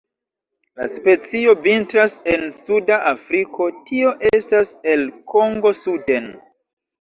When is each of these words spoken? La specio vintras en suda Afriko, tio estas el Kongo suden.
La 0.79 0.87
specio 0.93 1.53
vintras 1.67 2.15
en 2.33 2.47
suda 2.61 2.99
Afriko, 3.13 3.69
tio 3.93 4.17
estas 4.33 4.75
el 4.97 5.07
Kongo 5.37 5.79
suden. 5.87 6.31